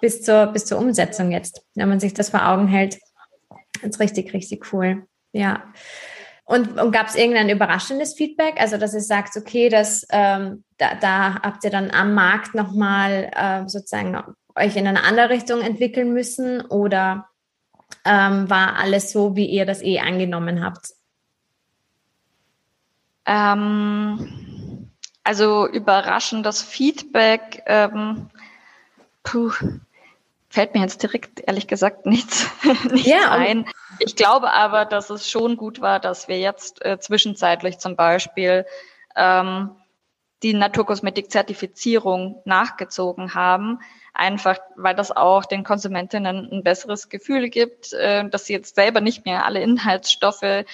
[0.00, 1.64] bis zur, bis zur Umsetzung jetzt.
[1.74, 2.98] Wenn man sich das vor Augen hält.
[3.80, 5.06] Ist richtig, richtig cool.
[5.32, 5.62] Ja.
[6.44, 8.60] Und, und gab es irgendein überraschendes Feedback?
[8.60, 13.30] Also, dass ihr sagt, okay, das, ähm, da, da habt ihr dann am Markt nochmal
[13.34, 14.22] äh, sozusagen
[14.54, 17.28] euch in eine andere Richtung entwickeln müssen oder
[18.04, 20.90] ähm, war alles so, wie ihr das eh angenommen habt?
[23.26, 24.90] Ähm,
[25.22, 28.28] also überraschendes Feedback, ähm,
[29.22, 29.52] puh,
[30.54, 32.46] fällt mir jetzt direkt ehrlich gesagt nichts,
[32.90, 33.66] nichts ja, ein.
[33.98, 38.64] Ich glaube aber, dass es schon gut war, dass wir jetzt äh, zwischenzeitlich zum Beispiel
[39.16, 39.70] ähm,
[40.42, 43.80] die Naturkosmetik-Zertifizierung nachgezogen haben
[44.14, 49.00] einfach, weil das auch den Konsumentinnen ein besseres Gefühl gibt, äh, dass sie jetzt selber
[49.00, 50.64] nicht mehr alle Inhaltsstoffe äh,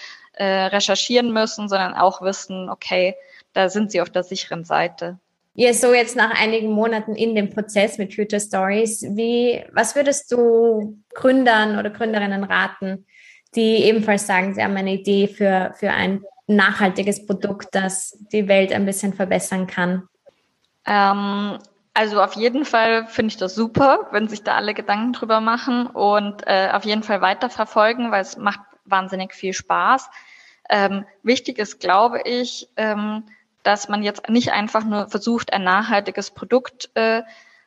[0.45, 3.17] recherchieren müssen, sondern auch wissen, okay,
[3.55, 5.19] da sind sie auf der sicheren Seite.
[5.61, 10.33] Ja, so jetzt nach einigen Monaten in dem Prozess mit Future Stories, wie, was würdest
[10.33, 13.05] du Gründern oder Gründerinnen raten,
[13.55, 18.73] die ebenfalls sagen, sie haben eine Idee für, für ein nachhaltiges Produkt, das die Welt
[18.73, 20.09] ein bisschen verbessern kann?
[20.87, 21.59] Ähm,
[21.93, 25.89] also auf jeden Fall finde ich das super, wenn sich da alle Gedanken drüber machen
[25.89, 30.09] und äh, auf jeden Fall weiterverfolgen, weil es macht wahnsinnig viel Spaß.
[30.71, 33.25] Ähm, wichtig ist, glaube ich, ähm,
[33.71, 37.23] dass man jetzt nicht einfach nur versucht, ein nachhaltiges Produkt äh,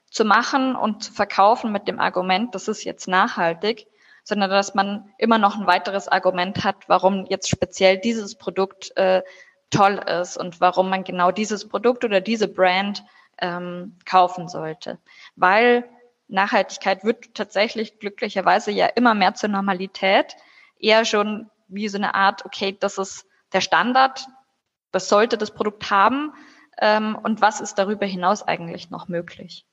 [0.10, 3.88] zu machen und zu verkaufen mit dem Argument, das ist jetzt nachhaltig,
[4.26, 9.24] sondern dass man immer noch ein weiteres Argument hat, warum jetzt speziell dieses Produkt äh,
[9.70, 13.06] toll ist und warum man genau dieses Produkt oder diese Brand
[13.38, 15.00] ähm, kaufen sollte.
[15.38, 15.86] Weil
[16.28, 20.36] Nachhaltigkeit wird tatsächlich glücklicherweise ja immer mehr zur Normalität,
[20.78, 24.28] eher schon wie so eine Art, okay, das ist der Standard,
[24.94, 26.32] das sollte das Produkt haben
[26.80, 29.66] ähm, und was ist darüber hinaus eigentlich noch möglich.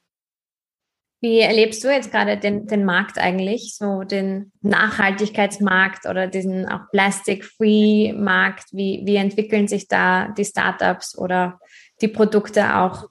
[1.22, 6.90] Wie erlebst du jetzt gerade den, den Markt eigentlich, so den Nachhaltigkeitsmarkt oder diesen auch
[6.90, 8.72] Plastic-Free-Markt?
[8.72, 11.60] Wie, wie entwickeln sich da die Startups oder
[12.00, 13.10] die Produkte auch?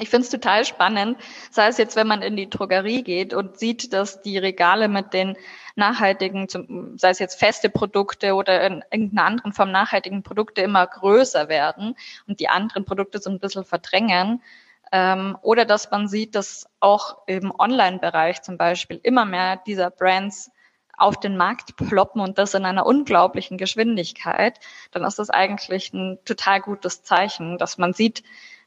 [0.00, 1.18] Ich finde es total spannend,
[1.50, 5.12] sei es jetzt, wenn man in die Drogerie geht und sieht, dass die Regale mit
[5.12, 5.36] den
[5.76, 6.48] nachhaltigen,
[6.96, 11.94] sei es jetzt feste Produkte oder in irgendeiner anderen Form nachhaltigen Produkte immer größer werden
[12.26, 14.42] und die anderen Produkte so ein bisschen verdrängen.
[14.92, 20.50] Ähm, oder dass man sieht, dass auch im Online-Bereich zum Beispiel immer mehr dieser Brands
[20.96, 24.58] auf den Markt ploppen und das in einer unglaublichen Geschwindigkeit,
[24.90, 28.22] dann ist das eigentlich ein total gutes Zeichen, dass man sieht,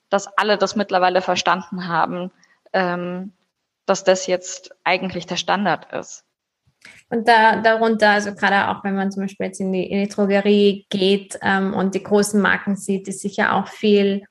[0.09, 2.31] dass alle das mittlerweile verstanden haben,
[2.73, 3.33] ähm,
[3.85, 6.23] dass das jetzt eigentlich der Standard ist.
[7.09, 10.09] Und da, darunter, also gerade auch wenn man zum Beispiel jetzt in die, in die
[10.09, 14.23] Drogerie geht ähm, und die großen Marken sieht, ist sicher auch viel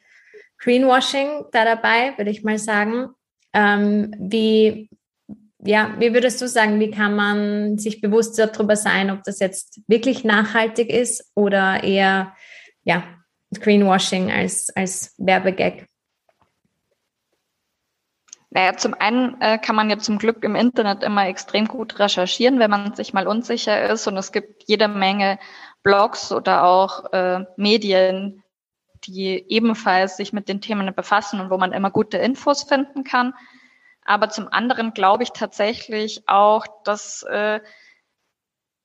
[0.58, 3.08] Greenwashing da dabei, würde ich mal sagen.
[3.52, 4.88] Ähm, wie,
[5.60, 9.80] ja, wie würdest du sagen, wie kann man sich bewusst darüber sein, ob das jetzt
[9.86, 12.34] wirklich nachhaltig ist oder eher
[12.84, 13.04] ja,
[13.60, 15.86] Greenwashing als, als Werbegag?
[18.50, 22.60] Naja, zum einen äh, kann man ja zum Glück im Internet immer extrem gut recherchieren,
[22.60, 24.06] wenn man sich mal unsicher ist.
[24.06, 25.40] Und es gibt jede Menge
[25.82, 28.44] Blogs oder auch äh, Medien,
[29.06, 33.34] die ebenfalls sich mit den Themen befassen und wo man immer gute Infos finden kann.
[34.04, 37.60] Aber zum anderen glaube ich tatsächlich auch, dass äh,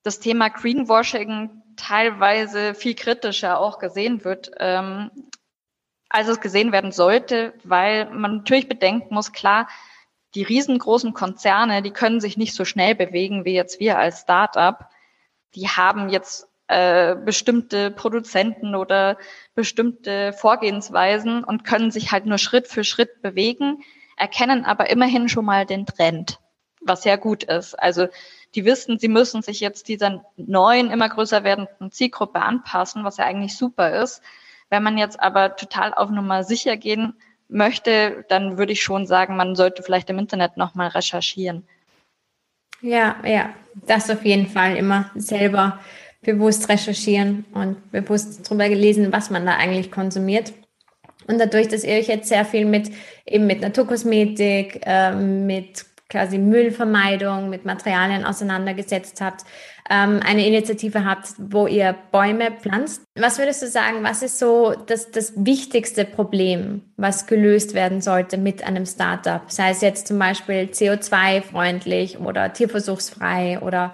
[0.03, 5.11] das Thema Greenwashing teilweise viel kritischer auch gesehen wird, ähm,
[6.09, 9.67] als es gesehen werden sollte, weil man natürlich bedenken muss, klar,
[10.35, 14.89] die riesengroßen Konzerne, die können sich nicht so schnell bewegen wie jetzt wir als Startup.
[15.55, 19.17] Die haben jetzt äh, bestimmte Produzenten oder
[19.55, 23.83] bestimmte Vorgehensweisen und können sich halt nur Schritt für Schritt bewegen,
[24.17, 26.39] erkennen aber immerhin schon mal den Trend,
[26.81, 27.75] was sehr gut ist.
[27.75, 28.07] Also
[28.55, 33.25] die wissen, sie müssen sich jetzt dieser neuen, immer größer werdenden Zielgruppe anpassen, was ja
[33.25, 34.21] eigentlich super ist.
[34.69, 37.13] Wenn man jetzt aber total auf Nummer sicher gehen
[37.47, 41.67] möchte, dann würde ich schon sagen, man sollte vielleicht im Internet nochmal recherchieren.
[42.81, 43.49] Ja, ja,
[43.87, 45.79] das auf jeden Fall immer selber
[46.21, 50.53] bewusst recherchieren und bewusst darüber gelesen, was man da eigentlich konsumiert.
[51.27, 52.91] Und dadurch, dass ihr euch jetzt sehr viel mit
[53.25, 59.45] eben mit Naturkosmetik, äh, mit quasi Müllvermeidung, mit Materialien auseinandergesetzt habt,
[59.89, 63.03] ähm, eine Initiative habt, wo ihr Bäume pflanzt.
[63.15, 68.37] Was würdest du sagen, was ist so das, das wichtigste Problem, was gelöst werden sollte
[68.37, 69.41] mit einem Startup?
[69.47, 73.93] Sei es jetzt zum Beispiel CO2-freundlich oder tierversuchsfrei oder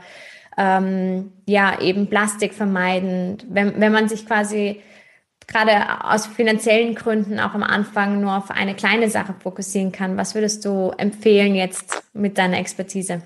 [0.58, 3.46] ähm, ja eben Plastik vermeidend.
[3.50, 4.82] Wenn, wenn man sich quasi
[5.48, 10.18] gerade aus finanziellen Gründen auch am Anfang nur auf eine kleine Sache fokussieren kann.
[10.18, 13.22] Was würdest du empfehlen jetzt mit deiner Expertise?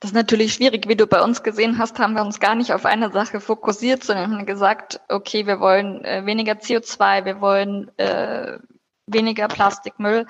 [0.00, 0.86] Das ist natürlich schwierig.
[0.86, 4.04] Wie du bei uns gesehen hast, haben wir uns gar nicht auf eine Sache fokussiert,
[4.04, 8.58] sondern haben gesagt, okay, wir wollen äh, weniger CO2, wir wollen äh,
[9.06, 10.26] weniger Plastikmüll.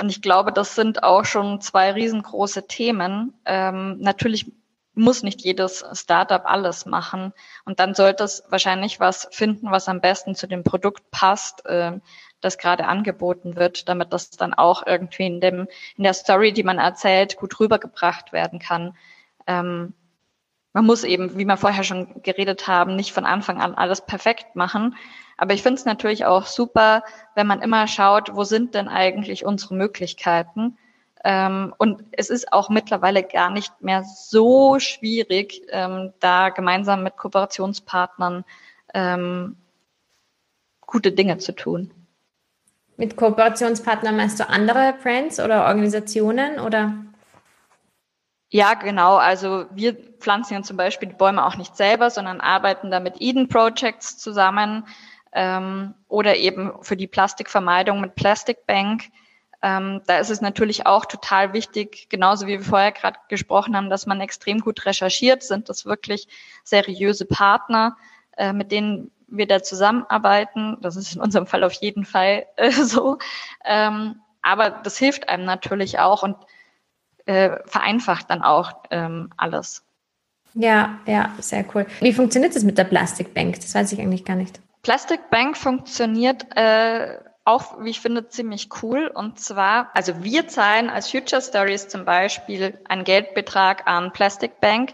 [0.00, 3.32] Und ich glaube, das sind auch schon zwei riesengroße Themen.
[3.46, 4.52] Ähm, natürlich
[4.96, 7.32] muss nicht jedes Startup alles machen.
[7.64, 12.00] Und dann sollte es wahrscheinlich was finden, was am besten zu dem Produkt passt, äh,
[12.40, 16.62] das gerade angeboten wird, damit das dann auch irgendwie in dem, in der Story, die
[16.62, 18.96] man erzählt, gut rübergebracht werden kann.
[19.46, 19.94] Ähm,
[20.72, 24.56] man muss eben, wie wir vorher schon geredet haben, nicht von Anfang an alles perfekt
[24.56, 24.96] machen.
[25.36, 27.02] Aber ich finde es natürlich auch super,
[27.34, 30.76] wenn man immer schaut, wo sind denn eigentlich unsere Möglichkeiten ähm,
[31.78, 38.44] und es ist auch mittlerweile gar nicht mehr so schwierig, ähm, da gemeinsam mit Kooperationspartnern
[38.94, 39.56] ähm,
[40.82, 41.90] gute Dinge zu tun.
[42.96, 46.94] Mit Kooperationspartnern meinst du andere Brands oder Organisationen oder?
[48.48, 49.16] Ja, genau.
[49.16, 53.20] Also wir pflanzen ja zum Beispiel die Bäume auch nicht selber, sondern arbeiten da mit
[53.20, 54.86] Eden Projects zusammen
[55.32, 59.04] ähm, oder eben für die Plastikvermeidung mit Plastic Bank.
[59.62, 63.90] Ähm, da ist es natürlich auch total wichtig, genauso wie wir vorher gerade gesprochen haben,
[63.90, 66.28] dass man extrem gut recherchiert, sind das wirklich
[66.64, 67.96] seriöse Partner,
[68.36, 70.78] äh, mit denen wir da zusammenarbeiten.
[70.80, 73.18] Das ist in unserem Fall auf jeden Fall äh, so.
[73.64, 76.36] Ähm, aber das hilft einem natürlich auch und
[77.26, 79.82] äh, vereinfacht dann auch ähm, alles.
[80.54, 81.86] Ja, ja, sehr cool.
[82.00, 83.56] Wie funktioniert das mit der Plastic Bank?
[83.56, 84.60] Das weiß ich eigentlich gar nicht.
[84.82, 89.06] Plastic Bank funktioniert äh, auch, wie ich finde, ziemlich cool.
[89.06, 94.92] Und zwar, also wir zahlen als Future Stories zum Beispiel einen Geldbetrag an Plastic Bank,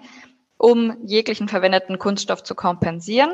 [0.58, 3.32] um jeglichen verwendeten Kunststoff zu kompensieren.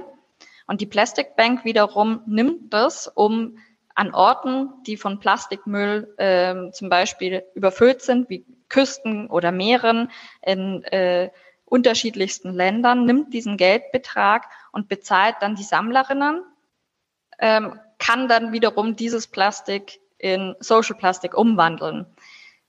[0.67, 3.59] Und die Plastic Bank wiederum nimmt das, um
[3.95, 10.85] an Orten, die von Plastikmüll äh, zum Beispiel überfüllt sind, wie Küsten oder Meeren in
[10.85, 11.31] äh,
[11.65, 16.45] unterschiedlichsten Ländern, nimmt diesen Geldbetrag und bezahlt dann die Sammlerinnen,
[17.41, 22.07] ähm, kann dann wiederum dieses Plastik in Social Plastik umwandeln.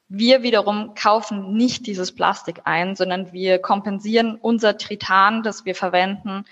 [0.08, 6.46] Wir wiederum kaufen nicht dieses Plastik ein, sondern wir kompensieren unser Tritan, das wir verwenden,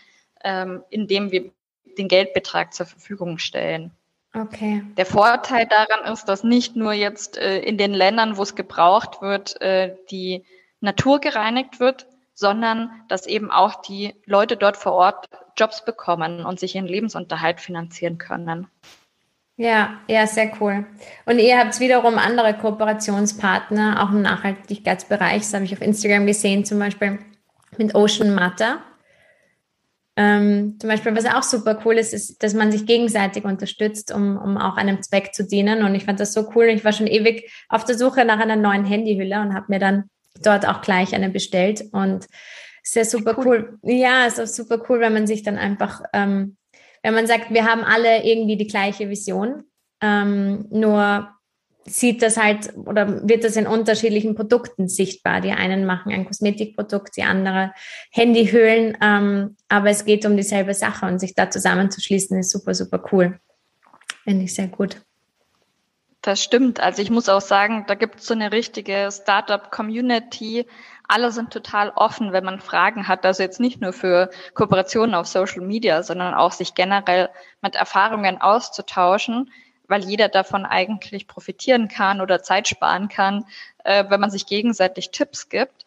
[0.44, 1.52] ähm, indem wir
[1.98, 3.92] den Geldbetrag zur Verfügung stellen.
[4.34, 4.84] Okay.
[4.98, 9.22] Der Vorteil daran ist, dass nicht nur jetzt äh, in den Ländern, wo es gebraucht
[9.22, 10.46] wird, äh, die
[10.80, 12.06] Natur gereinigt wird,
[12.38, 17.60] sondern dass eben auch die Leute dort vor Ort Jobs bekommen und sich ihren Lebensunterhalt
[17.60, 18.68] finanzieren können.
[19.56, 20.86] Ja, ja, sehr cool.
[21.26, 25.42] Und ihr habt wiederum andere Kooperationspartner, auch im Nachhaltigkeitsbereich.
[25.42, 27.18] Das habe ich auf Instagram gesehen, zum Beispiel
[27.76, 28.84] mit Ocean Matter.
[30.16, 34.38] Ähm, zum Beispiel, was auch super cool ist, ist, dass man sich gegenseitig unterstützt, um,
[34.38, 35.84] um auch einem Zweck zu dienen.
[35.84, 36.66] Und ich fand das so cool.
[36.66, 40.08] Ich war schon ewig auf der Suche nach einer neuen Handyhülle und habe mir dann
[40.46, 41.84] dort auch gleich eine bestellt.
[41.92, 42.28] Und
[42.84, 43.78] sehr super cool.
[43.84, 43.94] cool.
[43.94, 46.58] Ja, ist auch super cool, wenn man sich dann einfach ähm,
[47.04, 49.64] wenn man sagt, wir haben alle irgendwie die gleiche Vision,
[50.02, 51.30] ähm, nur
[51.86, 55.40] sieht das halt oder wird das in unterschiedlichen Produkten sichtbar.
[55.40, 57.72] Die einen machen ein Kosmetikprodukt, die andere
[58.12, 63.02] Handyhüllen, ähm, aber es geht um dieselbe Sache und sich da zusammenzuschließen ist super, super
[63.14, 63.40] cool.
[64.26, 65.02] Finde ich sehr gut.
[66.28, 66.82] Das stimmt.
[66.82, 70.68] Also ich muss auch sagen, da gibt es so eine richtige Startup-Community,
[71.08, 73.26] alle sind total offen, wenn man Fragen hat.
[73.26, 77.30] Also jetzt nicht nur für Kooperationen auf Social Media, sondern auch sich generell
[77.62, 79.54] mit Erfahrungen auszutauschen,
[79.88, 83.46] weil jeder davon eigentlich profitieren kann oder Zeit sparen kann,
[83.86, 85.86] äh, wenn man sich gegenseitig Tipps gibt.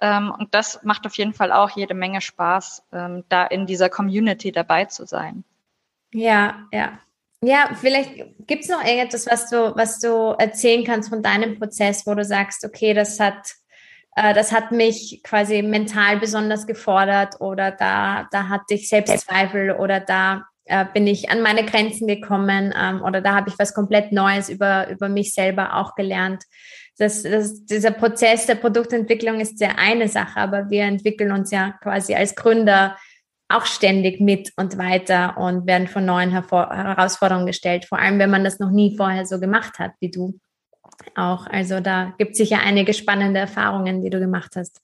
[0.00, 3.88] Ähm, und das macht auf jeden Fall auch jede Menge Spaß, ähm, da in dieser
[3.88, 5.42] Community dabei zu sein.
[6.12, 7.00] Ja, ja.
[7.42, 8.14] Ja, vielleicht
[8.46, 12.24] gibt es noch irgendetwas, was du, was du erzählen kannst von deinem Prozess, wo du
[12.24, 13.54] sagst, okay, das hat
[14.16, 20.00] äh, das hat mich quasi mental besonders gefordert oder da, da hatte ich Selbstzweifel oder
[20.00, 24.12] da äh, bin ich an meine Grenzen gekommen ähm, oder da habe ich was komplett
[24.12, 26.44] Neues über, über mich selber auch gelernt.
[26.98, 31.74] Das, das, dieser Prozess der Produktentwicklung ist ja eine Sache, aber wir entwickeln uns ja
[31.82, 32.96] quasi als Gründer
[33.50, 38.30] auch ständig mit und weiter und werden vor neuen Hervor Herausforderungen gestellt, vor allem wenn
[38.30, 40.38] man das noch nie vorher so gemacht hat wie du
[41.14, 41.46] auch.
[41.46, 44.80] Also da gibt es sicher einige spannende Erfahrungen, die du gemacht hast.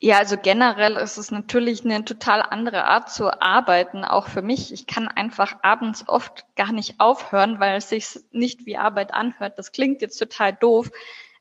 [0.00, 4.70] Ja, also generell ist es natürlich eine total andere Art zu arbeiten, auch für mich.
[4.70, 9.58] Ich kann einfach abends oft gar nicht aufhören, weil es sich nicht wie Arbeit anhört.
[9.58, 10.90] Das klingt jetzt total doof,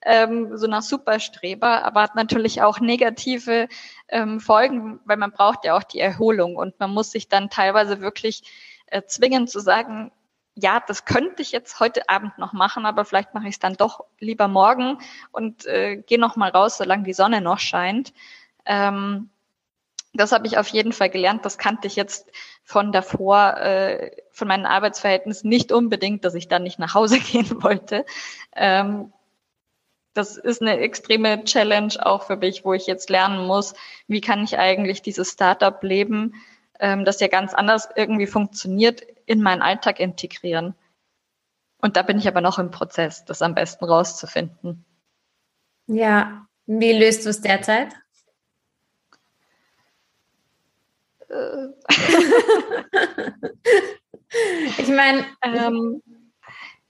[0.06, 3.68] ähm, so nach Superstreber, aber hat natürlich auch negative
[4.10, 8.02] ähm, Folgen, weil man braucht ja auch die Erholung und man muss sich dann teilweise
[8.02, 8.44] wirklich
[8.88, 10.12] äh, zwingen zu sagen,
[10.56, 13.74] ja, das könnte ich jetzt heute Abend noch machen, aber vielleicht mache ich es dann
[13.76, 15.00] doch lieber morgen
[15.32, 18.13] und äh, gehe noch mal raus, solange die Sonne noch scheint.
[18.66, 19.30] Ähm,
[20.13, 21.44] das habe ich auf jeden Fall gelernt.
[21.44, 22.32] Das kannte ich jetzt
[22.63, 27.63] von davor, äh, von meinen Arbeitsverhältnissen nicht unbedingt, dass ich dann nicht nach Hause gehen
[27.63, 28.06] wollte.
[28.56, 29.12] Ähm,
[30.13, 33.73] das ist eine extreme Challenge auch für mich, wo ich jetzt lernen muss,
[34.08, 36.36] wie kann ich eigentlich dieses Startup leben,
[36.80, 40.76] ähm, das ja ganz anders irgendwie funktioniert, in meinen Alltag integrieren.
[41.78, 44.86] Und da bin ich aber noch im Prozess, das am besten rauszufinden.
[45.88, 47.93] Ja, wie löst du es derzeit?
[51.28, 51.67] Äh.
[54.78, 56.02] ich meine, ähm,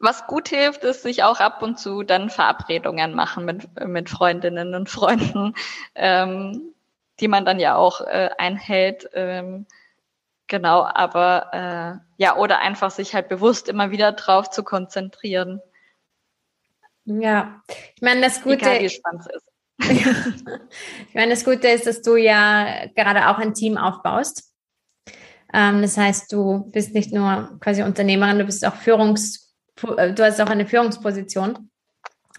[0.03, 4.75] was gut hilft, ist sich auch ab und zu dann Verabredungen machen mit, mit Freundinnen
[4.75, 5.55] und Freunden,
[5.95, 6.73] ähm,
[7.19, 9.09] die man dann ja auch äh, einhält.
[9.13, 9.65] Ähm,
[10.47, 15.62] Genau, aber äh, ja, oder einfach sich halt bewusst immer wieder drauf zu konzentrieren.
[17.06, 17.63] Ja,
[17.95, 18.58] ich meine, das Gute.
[18.58, 19.49] Egal, wie spannend es ist.
[21.10, 24.54] ich meine, das Gute ist, dass du ja gerade auch ein Team aufbaust.
[25.51, 29.42] Ähm, das heißt, du bist nicht nur quasi Unternehmerin, du bist auch Führungs,
[29.76, 31.69] du hast auch eine Führungsposition.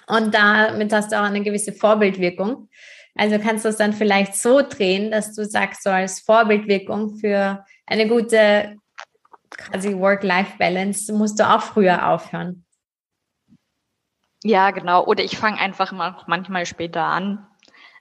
[0.06, 2.68] Und damit hast du auch eine gewisse Vorbildwirkung.
[3.16, 7.64] Also kannst du es dann vielleicht so drehen, dass du sagst, so als Vorbildwirkung für
[7.86, 8.76] eine gute
[9.50, 12.64] quasi Work-Life-Balance musst du auch früher aufhören.
[14.42, 15.06] Ja, genau.
[15.06, 17.46] Oder ich fange einfach mal manchmal später an.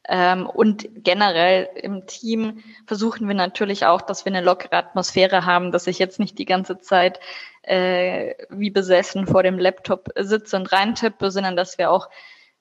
[0.10, 5.72] Ähm, und generell im Team versuchen wir natürlich auch, dass wir eine lockere Atmosphäre haben,
[5.72, 7.20] dass ich jetzt nicht die ganze Zeit
[7.62, 12.10] äh, wie besessen vor dem Laptop sitze und reintippe, sondern dass wir auch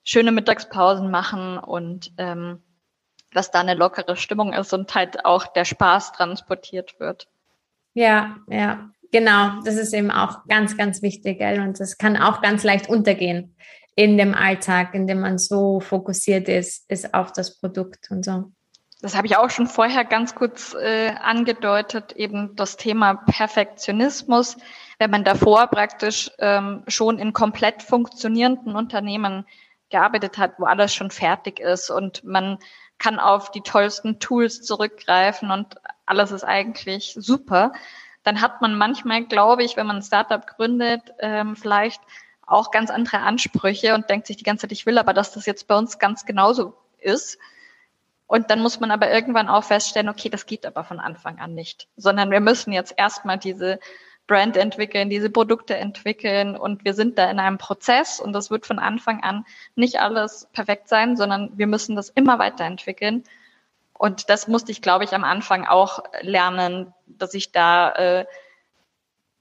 [0.03, 2.61] schöne Mittagspausen machen und ähm,
[3.33, 7.27] dass da eine lockere Stimmung ist und halt auch der Spaß transportiert wird.
[7.93, 9.61] Ja, ja, genau.
[9.65, 11.59] Das ist eben auch ganz, ganz wichtig, gell?
[11.59, 13.55] Und das kann auch ganz leicht untergehen
[13.95, 18.51] in dem Alltag, in dem man so fokussiert ist, ist auf das Produkt und so.
[19.01, 24.55] Das habe ich auch schon vorher ganz kurz äh, angedeutet, eben das Thema Perfektionismus.
[24.97, 29.45] Wenn man davor praktisch ähm, schon in komplett funktionierenden Unternehmen
[29.89, 32.57] gearbeitet hat, wo alles schon fertig ist und man
[32.97, 35.75] kann auf die tollsten Tools zurückgreifen und
[36.05, 37.73] alles ist eigentlich super,
[38.23, 42.01] dann hat man manchmal, glaube ich, wenn man ein Startup gründet, ähm, vielleicht
[42.45, 45.45] auch ganz andere Ansprüche und denkt sich die ganze Zeit, ich will aber, dass das
[45.45, 47.37] jetzt bei uns ganz genauso ist.
[48.27, 51.53] Und dann muss man aber irgendwann auch feststellen, okay, das geht aber von Anfang an
[51.53, 53.79] nicht, sondern wir müssen jetzt erstmal diese
[54.25, 58.65] Brand entwickeln, diese Produkte entwickeln und wir sind da in einem Prozess und das wird
[58.65, 63.23] von Anfang an nicht alles perfekt sein, sondern wir müssen das immer weiterentwickeln.
[63.93, 68.25] Und das musste ich, glaube ich, am Anfang auch lernen, dass ich da äh,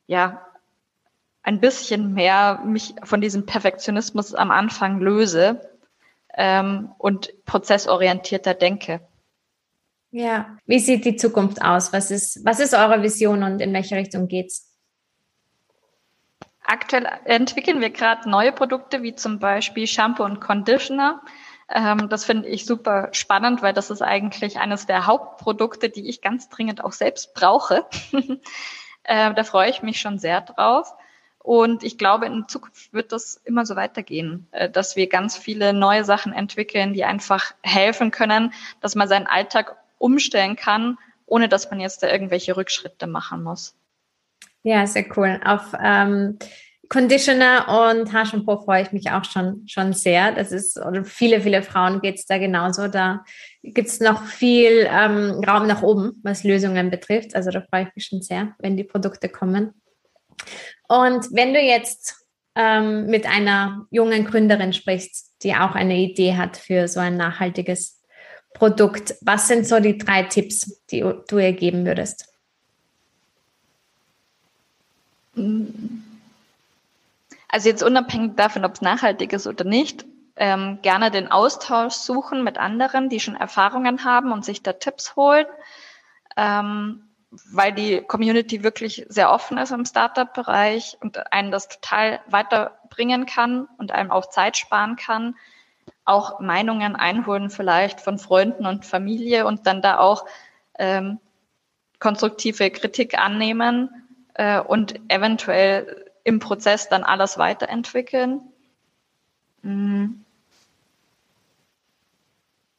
[0.07, 0.45] ja
[1.43, 5.61] ein bisschen mehr mich von diesem Perfektionismus am Anfang löse
[6.35, 9.01] ähm, und prozessorientierter denke.
[10.11, 11.93] Ja, wie sieht die Zukunft aus?
[11.93, 14.69] Was ist, was ist eure Vision und in welche Richtung geht's?
[16.65, 21.23] Aktuell entwickeln wir gerade neue Produkte, wie zum Beispiel Shampoo und Conditioner.
[21.69, 26.21] Ähm, das finde ich super spannend, weil das ist eigentlich eines der Hauptprodukte, die ich
[26.21, 27.87] ganz dringend auch selbst brauche.
[29.03, 30.95] äh, da freue ich mich schon sehr drauf.
[31.43, 35.73] Und ich glaube, in Zukunft wird das immer so weitergehen, äh, dass wir ganz viele
[35.73, 41.71] neue Sachen entwickeln, die einfach helfen können, dass man seinen Alltag umstellen kann, ohne dass
[41.71, 43.75] man jetzt da irgendwelche Rückschritte machen muss.
[44.63, 45.41] Ja, sehr cool.
[45.45, 46.39] Auf ähm,
[46.89, 50.31] Conditioner und Haarshampoo freue ich mich auch schon, schon sehr.
[50.33, 52.87] Das ist, oder viele, viele Frauen geht es da genauso.
[52.87, 53.25] Da
[53.63, 57.35] gibt es noch viel ähm, Raum nach oben, was Lösungen betrifft.
[57.35, 59.73] Also da freue ich mich schon sehr, wenn die Produkte kommen.
[60.89, 66.57] Und wenn du jetzt ähm, mit einer jungen Gründerin sprichst, die auch eine Idee hat
[66.57, 68.01] für so ein nachhaltiges
[68.55, 72.29] Produkt, was sind so die drei Tipps, die du ihr geben würdest?
[77.49, 80.05] Also jetzt unabhängig davon, ob es nachhaltig ist oder nicht,
[80.37, 85.17] ähm, gerne den Austausch suchen mit anderen, die schon Erfahrungen haben und sich da Tipps
[85.17, 85.47] holen.
[86.37, 87.12] Ähm,
[87.51, 93.69] weil die Community wirklich sehr offen ist im Startup-Bereich und einen das total weiterbringen kann
[93.79, 95.35] und einem auch Zeit sparen kann,
[96.05, 100.27] auch Meinungen einholen vielleicht von Freunden und Familie und dann da auch
[100.79, 101.19] ähm,
[101.99, 103.89] konstruktive Kritik annehmen
[104.35, 108.43] äh, und eventuell im Prozess dann alles weiterentwickeln.
[109.63, 110.25] Mhm.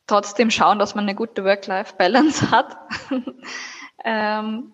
[0.06, 2.78] Trotzdem schauen, dass man eine gute Work-Life-Balance hat.
[4.04, 4.72] Ähm,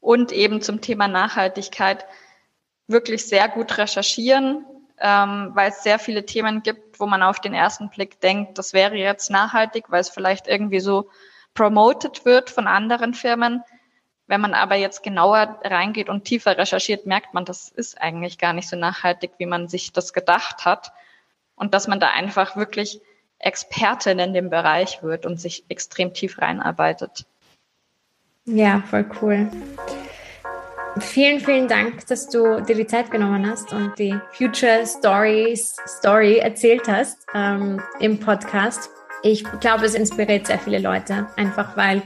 [0.00, 2.06] und eben zum Thema Nachhaltigkeit
[2.86, 4.64] wirklich sehr gut recherchieren,
[4.98, 8.72] ähm, weil es sehr viele Themen gibt, wo man auf den ersten Blick denkt, das
[8.72, 11.10] wäre jetzt nachhaltig, weil es vielleicht irgendwie so
[11.54, 13.62] promoted wird von anderen Firmen.
[14.26, 18.52] Wenn man aber jetzt genauer reingeht und tiefer recherchiert, merkt man, das ist eigentlich gar
[18.52, 20.92] nicht so nachhaltig, wie man sich das gedacht hat.
[21.56, 23.00] Und dass man da einfach wirklich
[23.38, 27.26] Expertin in dem Bereich wird und sich extrem tief reinarbeitet.
[28.54, 29.48] Ja, voll cool.
[30.98, 36.38] Vielen, vielen Dank, dass du dir die Zeit genommen hast und die Future Stories Story
[36.38, 38.90] erzählt hast ähm, im Podcast.
[39.22, 42.02] Ich glaube, es inspiriert sehr viele Leute, einfach weil,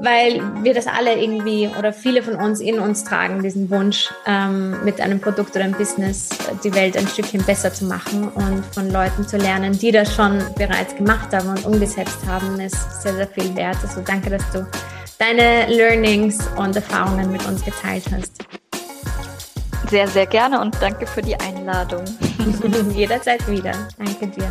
[0.00, 4.82] weil wir das alle irgendwie oder viele von uns in uns tragen, diesen Wunsch, ähm,
[4.84, 6.30] mit einem Produkt oder einem Business
[6.64, 10.42] die Welt ein Stückchen besser zu machen und von Leuten zu lernen, die das schon
[10.56, 13.76] bereits gemacht haben und umgesetzt haben, ist sehr, sehr viel wert.
[13.82, 14.66] Also danke, dass du
[15.18, 18.44] deine Learnings und Erfahrungen mit uns geteilt hast.
[19.90, 22.04] Sehr, sehr gerne und danke für die Einladung.
[22.94, 23.72] Jederzeit wieder.
[23.96, 24.50] Danke dir.